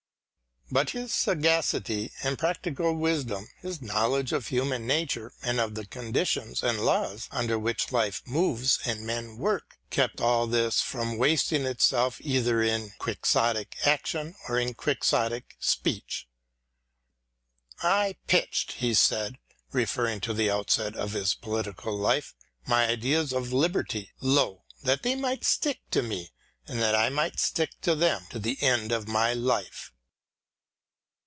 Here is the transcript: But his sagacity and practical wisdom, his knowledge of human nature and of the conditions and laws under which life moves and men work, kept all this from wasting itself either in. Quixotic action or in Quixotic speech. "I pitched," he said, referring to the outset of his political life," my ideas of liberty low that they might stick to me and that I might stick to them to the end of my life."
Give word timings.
But 0.73 0.91
his 0.91 1.13
sagacity 1.13 2.13
and 2.23 2.39
practical 2.39 2.95
wisdom, 2.95 3.49
his 3.61 3.81
knowledge 3.81 4.31
of 4.31 4.47
human 4.47 4.87
nature 4.87 5.33
and 5.41 5.59
of 5.59 5.75
the 5.75 5.85
conditions 5.85 6.63
and 6.63 6.79
laws 6.79 7.27
under 7.29 7.59
which 7.59 7.91
life 7.91 8.21
moves 8.25 8.79
and 8.85 9.05
men 9.05 9.37
work, 9.37 9.75
kept 9.89 10.21
all 10.21 10.47
this 10.47 10.79
from 10.79 11.17
wasting 11.17 11.65
itself 11.65 12.19
either 12.21 12.61
in. 12.63 12.93
Quixotic 12.99 13.79
action 13.85 14.33
or 14.47 14.57
in 14.57 14.73
Quixotic 14.73 15.57
speech. 15.59 16.29
"I 17.83 18.15
pitched," 18.27 18.71
he 18.79 18.93
said, 18.93 19.39
referring 19.73 20.21
to 20.21 20.33
the 20.33 20.49
outset 20.49 20.95
of 20.95 21.11
his 21.11 21.33
political 21.33 21.93
life," 21.97 22.33
my 22.65 22.87
ideas 22.87 23.33
of 23.33 23.51
liberty 23.51 24.13
low 24.21 24.63
that 24.83 25.03
they 25.03 25.15
might 25.15 25.43
stick 25.43 25.81
to 25.91 26.01
me 26.01 26.31
and 26.65 26.81
that 26.81 26.95
I 26.95 27.09
might 27.09 27.41
stick 27.41 27.71
to 27.81 27.93
them 27.93 28.25
to 28.29 28.39
the 28.39 28.57
end 28.63 28.93
of 28.93 29.05
my 29.09 29.33
life." 29.33 29.89